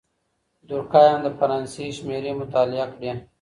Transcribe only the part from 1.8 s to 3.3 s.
شمېرې مطالعه کړې.